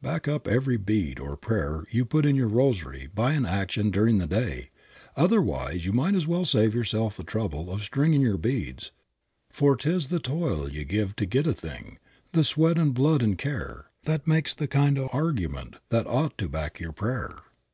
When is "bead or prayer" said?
0.78-1.84